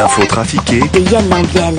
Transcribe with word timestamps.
L'info 0.00 0.24
trafiquée 0.24 0.80
de 0.80 1.00
Yann. 1.12 1.78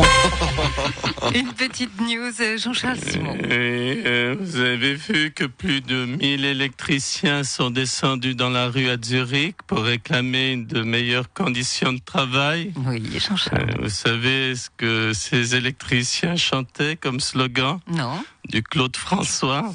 Une 1.34 1.52
petite 1.54 2.00
news, 2.02 2.32
euh, 2.40 2.56
Jean-Charles 2.56 3.00
Simon. 3.00 3.34
Et, 3.50 4.04
euh, 4.06 4.36
vous 4.40 4.60
avez 4.60 4.94
vu 4.94 5.32
que 5.32 5.46
plus 5.46 5.82
de 5.82 6.06
1000 6.06 6.46
électriciens 6.46 7.44
sont 7.44 7.72
descendus 7.72 8.36
dans 8.36 8.52
la 8.52 8.68
rue 8.70 8.90
à 8.92 8.98
Zurich 9.04 9.56
pour 9.66 9.80
réclamer 9.80 10.56
de 10.58 10.84
meilleures 10.84 11.34
conditions 11.34 11.94
de 11.94 12.00
travail. 12.06 12.72
Oui, 12.86 13.02
Euh, 13.16 13.20
Jean-Charles. 13.20 13.78
vous 13.82 13.90
savez 13.90 14.54
ce 14.56 14.70
que 14.78 15.14
ces 15.14 15.56
électriciens 15.56 16.36
chantaient 16.36 16.98
comme 16.98 17.20
slogan? 17.20 17.80
Non, 17.88 18.24
du 18.48 18.62
Claude 18.62 18.96
François 18.98 19.74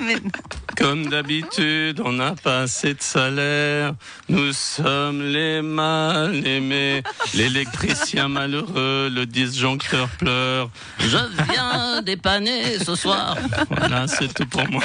mais 0.00 0.14
non. 0.14 0.30
Comme 0.76 1.06
d'habitude, 1.06 2.00
on 2.04 2.12
n'a 2.12 2.34
pas 2.34 2.60
assez 2.62 2.94
de 2.94 3.02
salaire. 3.02 3.94
Nous 4.28 4.52
sommes 4.52 5.22
les 5.22 5.62
mal 5.62 6.46
aimés. 6.46 7.02
L'électricien 7.34 8.28
malheureux, 8.28 9.10
le 9.12 9.26
disjoncteur 9.26 10.08
pleure. 10.08 10.70
Je 10.98 11.18
viens 11.50 12.02
dépanner 12.02 12.78
ce 12.78 12.94
soir. 12.94 13.36
Voilà, 13.70 14.06
c'est 14.08 14.32
tout 14.32 14.46
pour 14.46 14.68
moi. 14.70 14.82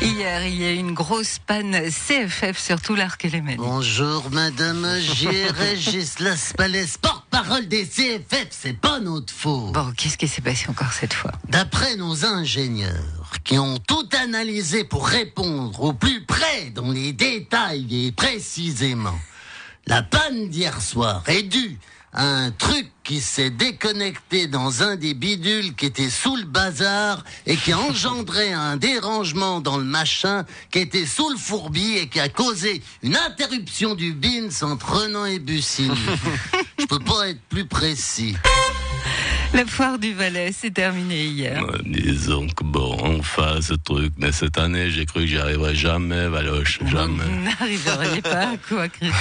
Hier, 0.00 0.46
il 0.46 0.60
y 0.60 0.64
a 0.64 0.72
eu 0.72 0.76
une 0.76 0.94
grosse 0.94 1.38
panne 1.38 1.76
CFF 1.88 2.58
sur 2.58 2.80
tout 2.80 2.96
l'arc 2.96 3.24
élémentaire. 3.24 3.58
Bonjour 3.58 4.30
Madame 4.32 4.86
G. 4.98 5.28
Régis 5.56 6.18
Laspalès, 6.18 6.98
porte-parole 6.98 7.68
des 7.68 7.86
CFF, 7.86 8.48
c'est 8.50 8.78
pas 8.78 8.98
notre 8.98 9.32
faute. 9.32 9.72
Bon, 9.72 9.92
qu'est-ce 9.96 10.18
qui 10.18 10.26
s'est 10.26 10.42
passé 10.42 10.66
encore 10.68 10.92
cette 10.92 11.14
fois? 11.14 11.30
D'après 11.48 11.96
nos 11.96 12.24
ingénieurs, 12.24 13.21
qui 13.38 13.58
ont 13.58 13.78
tout 13.78 14.08
analysé 14.22 14.84
pour 14.84 15.06
répondre 15.06 15.82
au 15.82 15.92
plus 15.92 16.24
près 16.24 16.70
dans 16.74 16.90
les 16.90 17.12
détails 17.12 18.06
et 18.06 18.12
précisément, 18.12 19.18
la 19.86 20.02
panne 20.02 20.48
d'hier 20.48 20.80
soir 20.80 21.22
est 21.28 21.42
due 21.42 21.78
à 22.12 22.26
un 22.26 22.50
truc 22.50 22.90
qui 23.04 23.20
s'est 23.20 23.50
déconnecté 23.50 24.46
dans 24.46 24.82
un 24.82 24.96
des 24.96 25.14
bidules 25.14 25.74
qui 25.74 25.86
était 25.86 26.10
sous 26.10 26.36
le 26.36 26.44
bazar 26.44 27.24
et 27.46 27.56
qui 27.56 27.72
a 27.72 27.78
engendré 27.78 28.52
un 28.52 28.76
dérangement 28.76 29.60
dans 29.60 29.78
le 29.78 29.84
machin 29.84 30.44
qui 30.70 30.80
était 30.80 31.06
sous 31.06 31.30
le 31.30 31.36
fourbi 31.36 31.96
et 31.96 32.08
qui 32.08 32.20
a 32.20 32.28
causé 32.28 32.82
une 33.02 33.16
interruption 33.16 33.94
du 33.94 34.12
bins 34.12 34.50
entre 34.62 35.02
Renan 35.02 35.24
et 35.24 35.38
Bussine. 35.38 35.94
Je 36.78 36.84
peux 36.84 36.98
pas 36.98 37.28
être 37.30 37.40
plus 37.48 37.64
précis. 37.64 38.36
La 39.54 39.66
foire 39.66 39.98
du 39.98 40.14
Valais 40.14 40.50
s'est 40.50 40.70
terminée 40.70 41.26
hier. 41.26 41.62
Euh, 41.62 41.76
Disons 41.84 42.46
que 42.46 42.64
bon, 42.64 42.96
enfin 43.18 43.60
ce 43.60 43.74
truc, 43.74 44.14
mais 44.16 44.32
cette 44.32 44.56
année, 44.56 44.90
j'ai 44.90 45.04
cru 45.04 45.20
que 45.20 45.26
j'y 45.26 45.36
arriverais 45.36 45.74
jamais, 45.74 46.26
Valoche, 46.28 46.78
jamais. 46.86 47.22
Vous 47.24 47.44
n'arriveriez 47.44 48.22
pas 48.22 48.48
à 48.48 48.56
quoi, 48.56 48.88
Christian 48.88 49.12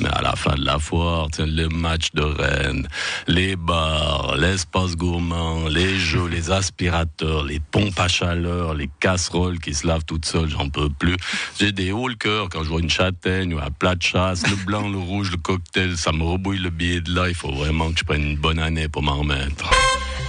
Mais 0.00 0.08
à 0.08 0.22
la 0.22 0.36
fin 0.36 0.54
de 0.54 0.64
la 0.64 0.78
foire, 0.78 1.26
tiens, 1.32 1.46
les 1.46 1.66
matchs 1.66 2.12
de 2.14 2.22
Rennes, 2.22 2.86
les 3.26 3.56
bars, 3.56 4.36
l'espace 4.38 4.94
gourmand, 4.94 5.66
les 5.68 5.98
jeux, 5.98 6.28
les 6.28 6.52
aspirateurs, 6.52 7.42
les 7.44 7.58
pompes 7.58 7.98
à 7.98 8.06
chaleur, 8.06 8.74
les 8.74 8.88
casseroles 9.00 9.58
qui 9.58 9.74
se 9.74 9.84
lavent 9.88 10.04
toutes 10.06 10.26
seules, 10.26 10.48
j'en 10.48 10.68
peux 10.68 10.90
plus. 10.90 11.16
J'ai 11.58 11.72
des 11.72 11.90
hauts 11.90 12.08
le 12.08 12.14
cœur 12.14 12.48
quand 12.50 12.62
je 12.62 12.68
vois 12.68 12.80
une 12.80 12.90
châtaigne 12.90 13.52
ou 13.54 13.58
un 13.58 13.70
plat 13.70 13.96
de 13.96 14.02
chasse, 14.02 14.48
le 14.48 14.54
blanc, 14.64 14.88
le 14.88 14.98
rouge, 14.98 15.32
le 15.32 15.38
cocktail, 15.38 15.96
ça 15.96 16.12
me 16.12 16.22
rebouille 16.22 16.58
le 16.58 16.70
billet 16.70 17.00
de 17.00 17.12
là. 17.12 17.28
Il 17.28 17.34
faut 17.34 17.52
vraiment 17.52 17.90
que 17.90 17.98
je 17.98 18.04
prenne 18.04 18.22
une 18.22 18.36
bonne 18.36 18.60
année 18.60 18.86
pour 18.86 19.02
m'en 19.02 19.18
remettre. 19.18 19.71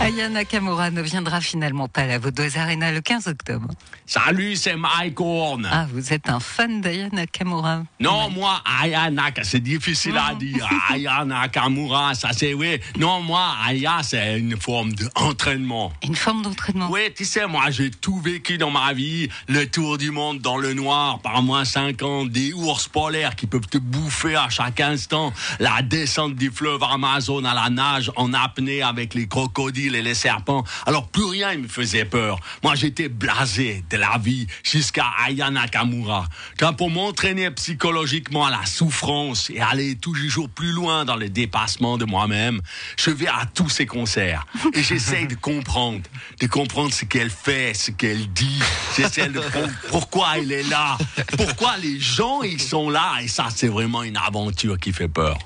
Aya 0.04 0.28
Nakamura 0.28 0.92
ne 0.92 1.02
viendra 1.02 1.40
finalement 1.40 1.88
pas 1.88 2.02
à 2.02 2.08
la 2.08 2.20
Vaudoise 2.20 2.58
Arena 2.58 2.92
le 2.92 3.00
15 3.00 3.28
octobre. 3.28 3.70
Salut, 4.06 4.58
c'est 4.58 4.76
Mike 4.76 5.18
Horn. 5.22 5.66
Ah, 5.72 5.88
vous 5.94 6.12
êtes 6.12 6.30
un 6.30 6.42
fan 6.42 6.82
d'Aya 6.82 7.08
Nakamura 7.10 7.84
Non, 8.02 8.30
moi, 8.30 8.62
Aya 8.82 9.10
Naka, 9.10 9.45
c'est 9.45 9.62
difficile 9.62 10.18
à 10.18 10.36
dire. 10.36 10.68
Aya 10.90 11.23
Nakamura, 11.23 12.16
ça 12.16 12.32
c'est 12.34 12.54
oui. 12.54 12.82
Non, 13.00 13.22
moi, 13.22 13.56
Aya, 13.66 14.04
c'est 14.04 14.38
une 14.38 14.58
forme 14.58 14.92
d'entraînement. 14.92 15.94
Une 16.04 16.16
forme 16.16 16.42
d'entraînement 16.42 16.90
Oui, 16.92 17.14
tu 17.16 17.23
sais, 17.23 17.48
moi, 17.48 17.70
j'ai 17.70 17.90
tout 17.90 18.20
vécu 18.20 18.58
dans 18.58 18.72
ma 18.72 18.92
vie. 18.92 19.30
Le 19.48 19.66
tour 19.67 19.98
du 19.98 20.11
monde 20.11 20.39
dans 20.39 20.58
le 20.58 20.73
noir, 20.73 21.20
par 21.20 21.42
moins 21.42 21.64
50, 21.64 22.30
des 22.30 22.52
ours 22.52 22.89
polaires 22.89 23.38
qui 23.38 23.48
peuvent 23.48 23.67
te 23.67 23.77
bouffer 23.77 24.36
à 24.36 24.50
chaque 24.50 24.82
instant, 24.82 25.32
la 25.61 25.82
descente 25.82 26.36
du 26.36 26.52
fleuve 26.52 26.83
Amazon 26.83 27.45
à 27.45 27.54
la 27.54 27.70
nage 27.70 28.11
en 28.17 28.33
apnée 28.33 28.82
avec 28.82 29.14
les 29.14 29.30
crocodiles 29.30 29.92
et 29.95 30.02
les 30.02 30.14
serpents. 30.14 30.64
Alors, 30.86 31.08
plus 31.08 31.26
rien 31.26 31.55
ne 31.55 31.64
me 31.64 31.67
faisait 31.67 32.05
peur. 32.05 32.39
Moi, 32.64 32.76
j'étais 32.76 33.09
blasé 33.09 33.83
de 33.89 33.98
la 33.98 34.17
vie 34.17 34.48
jusqu'à 34.64 35.05
Aya 35.26 35.49
Nakamura. 35.49 36.27
Quand 36.59 36.73
pour 36.73 36.89
m'entraîner 36.89 37.49
psychologiquement 37.52 38.45
à 38.45 38.52
la 38.52 38.65
souffrance 38.65 39.49
et 39.49 39.59
aller 39.59 39.95
toujours 39.95 40.49
plus 40.49 40.71
loin 40.71 41.05
dans 41.05 41.15
le 41.15 41.30
dépassement 41.30 41.98
de 41.98 42.05
moi-même, 42.05 42.61
je 42.98 43.09
vais 43.09 43.27
à 43.27 43.45
tous 43.53 43.70
ces 43.70 43.86
concerts 43.86 44.45
et 44.73 44.83
j'essaye 44.83 45.27
de 45.27 45.36
comprendre, 45.36 46.02
de 46.39 46.48
comprendre 46.48 46.93
ce 46.93 47.05
qu'elle 47.05 47.30
fait, 47.30 47.73
ce 47.73 47.92
qu'elle 47.92 48.27
dit. 48.33 48.59
J'essaie 48.95 49.30
de 49.30 49.39
comprendre 49.39 49.73
pourquoi 49.89 50.37
elle 50.37 50.52
est 50.52 50.70
là, 50.70 50.98
pourquoi 51.37 51.77
les 51.77 51.99
gens 51.99 52.42
ils 52.43 52.61
sont 52.61 52.89
là 52.89 53.17
et 53.21 53.27
ça 53.27 53.48
c'est 53.53 53.67
vraiment 53.67 54.03
une 54.03 54.17
aventure 54.17 54.77
qui 54.80 54.93
fait 54.93 55.08
peur. 55.08 55.37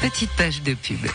Petite 0.00 0.30
page 0.30 0.62
de 0.62 0.74
pub. 0.74 1.06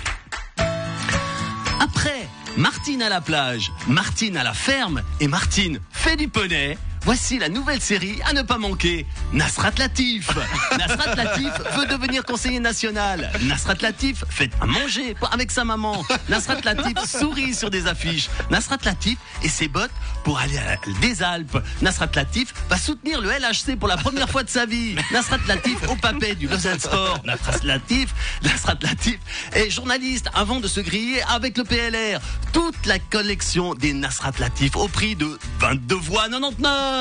Martine 2.58 3.02
à 3.02 3.10
la 3.10 3.20
plage, 3.20 3.74
Martine 3.88 4.38
à 4.38 4.44
la 4.44 4.54
ferme 4.54 5.02
et 5.20 5.28
Martine 5.28 5.80
fait 5.92 6.16
du 6.16 6.30
poney. 6.30 6.78
Voici 7.06 7.38
la 7.38 7.50
nouvelle 7.50 7.82
série 7.82 8.20
à 8.26 8.34
ne 8.34 8.42
pas 8.42 8.58
manquer. 8.58 9.06
Nasrat 9.32 9.74
Latif. 9.78 10.28
Nasrat 10.80 11.14
Latif 11.14 11.52
veut 11.78 11.86
devenir 11.86 12.26
conseiller 12.26 12.60
national. 12.60 13.32
Nasrat 13.44 13.76
Latif 13.82 14.24
fait 14.28 14.50
à 14.60 14.66
manger 14.66 15.16
avec 15.32 15.52
sa 15.52 15.64
maman. 15.64 16.04
Nasrat 16.30 16.62
Latif 16.64 16.98
sourit 17.06 17.54
sur 17.54 17.70
des 17.70 17.86
affiches. 17.86 18.28
Nasrat 18.50 18.80
Latif 18.84 19.20
et 19.44 19.50
ses 19.50 19.68
bottes 19.68 19.92
pour 20.24 20.40
aller 20.40 20.58
à 20.58 20.78
des 21.00 21.22
Alpes. 21.22 21.60
Nasrat 21.84 22.10
Latif 22.16 22.56
va 22.70 22.78
soutenir 22.78 23.22
le 23.22 23.30
LHC 23.30 23.78
pour 23.78 23.88
la 23.88 23.98
première 23.98 24.28
fois 24.28 24.42
de 24.42 24.50
sa 24.50 24.66
vie. 24.66 24.96
Nasrat 25.12 25.38
Latif 25.48 25.78
au 25.88 25.96
papet 25.96 26.34
du 26.34 26.48
Lausanne 26.48 26.80
Sport. 26.80 27.20
Nasrat 27.24 27.60
Latif, 27.64 28.16
Nasrat 28.42 28.80
Latif 28.82 29.20
est 29.54 29.70
journaliste 29.70 30.28
avant 30.34 30.60
de 30.60 30.68
se 30.68 30.80
griller 30.80 31.22
avec 31.30 31.56
le 31.56 31.66
PLR. 31.66 32.20
Toute 32.52 32.84
la 32.88 32.98
collection 32.98 33.76
des 33.76 33.94
Nasrat 33.94 34.34
Latif 34.40 34.76
au 34.76 34.88
prix 34.88 35.16
de 35.16 35.38
22 35.60 35.96
voix 35.98 36.28
99. 36.30 36.95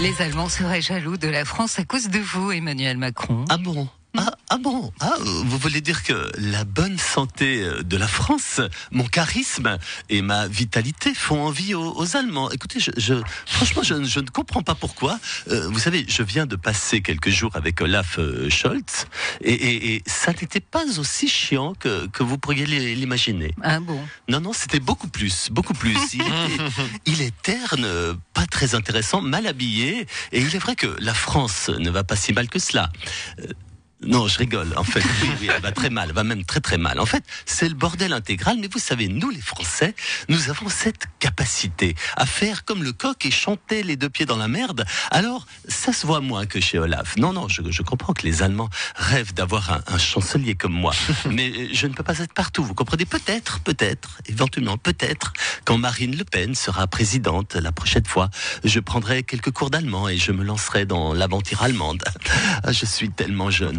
Les 0.00 0.20
Allemands 0.20 0.48
seraient 0.48 0.80
jaloux 0.80 1.16
de 1.16 1.28
la 1.28 1.44
France 1.44 1.78
à 1.78 1.84
cause 1.84 2.08
de 2.08 2.18
vous, 2.18 2.50
Emmanuel 2.50 2.96
Macron. 2.96 3.44
Ah 3.48 3.56
bon? 3.56 3.88
Ah, 4.16 4.34
ah 4.50 4.58
bon 4.58 4.92
ah, 5.00 5.14
Vous 5.20 5.56
voulez 5.58 5.80
dire 5.80 6.02
que 6.02 6.30
la 6.38 6.64
bonne 6.64 6.98
santé 6.98 7.62
euh, 7.62 7.82
de 7.82 7.96
la 7.96 8.06
France, 8.06 8.60
mon 8.90 9.04
charisme 9.06 9.78
et 10.10 10.20
ma 10.20 10.46
vitalité 10.48 11.14
font 11.14 11.42
envie 11.44 11.74
aux, 11.74 11.96
aux 11.96 12.16
Allemands. 12.16 12.50
Écoutez, 12.50 12.78
je, 12.78 12.90
je, 12.98 13.14
franchement, 13.46 13.82
je, 13.82 14.04
je 14.04 14.20
ne 14.20 14.28
comprends 14.28 14.62
pas 14.62 14.74
pourquoi. 14.74 15.18
Euh, 15.48 15.66
vous 15.68 15.78
savez, 15.78 16.04
je 16.08 16.22
viens 16.22 16.44
de 16.46 16.56
passer 16.56 17.00
quelques 17.00 17.30
jours 17.30 17.52
avec 17.56 17.80
Olaf 17.80 18.18
euh, 18.18 18.50
Scholz 18.50 19.06
et, 19.40 19.52
et, 19.54 19.94
et 19.94 20.02
ça 20.06 20.32
n'était 20.32 20.60
pas 20.60 20.84
aussi 20.98 21.26
chiant 21.28 21.72
que, 21.74 22.06
que 22.08 22.22
vous 22.22 22.36
pourriez 22.36 22.66
l'i- 22.66 22.94
l'imaginer. 22.94 23.54
Ah 23.62 23.80
bon? 23.80 23.98
Non, 24.28 24.40
non, 24.40 24.52
c'était 24.52 24.80
beaucoup 24.80 25.08
plus, 25.08 25.48
beaucoup 25.50 25.74
plus. 25.74 25.96
Il, 26.12 26.20
était- 26.20 26.64
il 27.06 27.22
est 27.22 27.42
terne, 27.42 27.86
pas 28.34 28.46
très 28.46 28.74
intéressant, 28.74 29.22
mal 29.22 29.46
habillé, 29.46 30.06
et 30.32 30.40
il 30.40 30.54
est 30.54 30.58
vrai 30.58 30.76
que 30.76 30.94
la 31.00 31.14
France 31.14 31.70
ne 31.70 31.90
va 31.90 32.04
pas 32.04 32.16
si 32.16 32.32
mal 32.34 32.48
que 32.48 32.58
cela. 32.58 32.90
Non, 34.04 34.26
je 34.26 34.38
rigole. 34.38 34.72
En 34.76 34.84
fait, 34.84 35.02
oui, 35.22 35.30
oui, 35.40 35.48
elle 35.54 35.62
va 35.62 35.72
très 35.72 35.90
mal, 35.90 36.08
elle 36.08 36.14
va 36.14 36.24
même 36.24 36.44
très 36.44 36.60
très 36.60 36.78
mal. 36.78 36.98
En 36.98 37.06
fait, 37.06 37.24
c'est 37.46 37.68
le 37.68 37.74
bordel 37.74 38.12
intégral. 38.12 38.56
Mais 38.60 38.68
vous 38.70 38.78
savez, 38.78 39.08
nous 39.08 39.30
les 39.30 39.40
Français, 39.40 39.94
nous 40.28 40.50
avons 40.50 40.68
cette 40.68 41.06
capacité 41.18 41.94
à 42.16 42.26
faire 42.26 42.64
comme 42.64 42.82
le 42.82 42.92
coq 42.92 43.24
et 43.24 43.30
chanter 43.30 43.82
les 43.82 43.96
deux 43.96 44.10
pieds 44.10 44.26
dans 44.26 44.36
la 44.36 44.48
merde. 44.48 44.84
Alors, 45.10 45.46
ça 45.68 45.92
se 45.92 46.06
voit 46.06 46.20
moins 46.20 46.46
que 46.46 46.60
chez 46.60 46.78
Olaf. 46.78 47.16
Non, 47.16 47.32
non, 47.32 47.48
je, 47.48 47.62
je 47.68 47.82
comprends 47.82 48.12
que 48.12 48.22
les 48.22 48.42
Allemands 48.42 48.70
rêvent 48.96 49.34
d'avoir 49.34 49.72
un, 49.72 49.82
un 49.86 49.98
chancelier 49.98 50.54
comme 50.54 50.72
moi. 50.72 50.94
Mais 51.30 51.50
euh, 51.50 51.68
je 51.72 51.86
ne 51.86 51.94
peux 51.94 52.02
pas 52.02 52.18
être 52.18 52.34
partout. 52.34 52.64
Vous 52.64 52.74
comprenez 52.74 53.04
Peut-être, 53.04 53.60
peut-être, 53.60 54.18
éventuellement, 54.26 54.78
peut-être, 54.78 55.32
quand 55.64 55.78
Marine 55.78 56.16
Le 56.16 56.24
Pen 56.24 56.54
sera 56.54 56.86
présidente 56.86 57.54
la 57.54 57.72
prochaine 57.72 58.06
fois, 58.06 58.30
je 58.64 58.80
prendrai 58.80 59.22
quelques 59.22 59.50
cours 59.50 59.70
d'allemand 59.70 60.08
et 60.08 60.16
je 60.16 60.32
me 60.32 60.42
lancerai 60.42 60.86
dans 60.86 61.12
l'aventure 61.12 61.62
allemande. 61.62 62.02
Ah, 62.64 62.72
Je 62.82 62.86
suis 62.86 63.10
tellement 63.10 63.50
jeune. 63.50 63.78